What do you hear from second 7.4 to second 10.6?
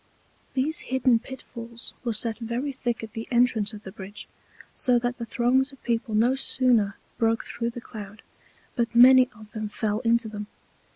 through the Cloud, but many of them fell into them.